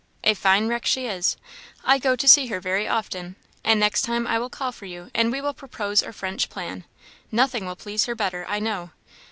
A 0.23 0.33
fine 0.33 0.67
wreck 0.67 0.83
she 0.83 1.05
is! 1.05 1.37
I 1.83 1.99
go 1.99 2.15
to 2.15 2.27
see 2.27 2.47
her 2.47 2.59
very 2.59 2.87
often, 2.87 3.35
and 3.63 3.79
next 3.79 4.01
time 4.01 4.25
I 4.25 4.39
will 4.39 4.49
call 4.49 4.71
for 4.71 4.85
you 4.85 5.11
and 5.13 5.31
we 5.31 5.41
will 5.41 5.53
propose 5.53 6.01
our 6.01 6.11
French 6.11 6.49
plan; 6.49 6.85
nothing 7.31 7.67
will 7.67 7.75
please 7.75 8.05
her 8.05 8.15
better, 8.15 8.43
I 8.49 8.57
know. 8.57 8.89